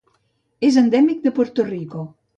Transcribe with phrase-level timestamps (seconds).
[0.69, 2.11] És endèmic de Puerto Rico.